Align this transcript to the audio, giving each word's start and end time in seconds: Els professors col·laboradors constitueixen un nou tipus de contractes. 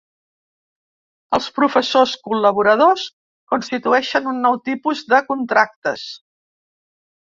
Els 1.37 1.49
professors 1.57 2.13
col·laboradors 2.29 3.03
constitueixen 3.53 4.31
un 4.33 4.41
nou 4.47 4.57
tipus 4.71 5.05
de 5.15 5.21
contractes. 5.29 6.09